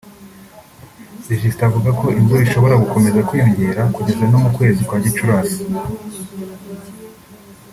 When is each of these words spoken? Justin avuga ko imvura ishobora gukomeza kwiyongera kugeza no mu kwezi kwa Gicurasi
Justin 1.41 1.65
avuga 1.69 1.89
ko 1.99 2.05
imvura 2.19 2.41
ishobora 2.47 2.81
gukomeza 2.83 3.25
kwiyongera 3.27 3.81
kugeza 3.95 4.23
no 4.27 4.37
mu 4.43 4.49
kwezi 4.55 4.81
kwa 4.87 4.97
Gicurasi 5.03 5.59